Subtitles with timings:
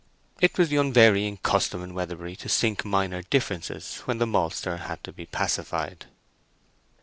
[0.41, 5.03] It was the unvarying custom in Weatherbury to sink minor differences when the maltster had
[5.03, 6.07] to be pacified.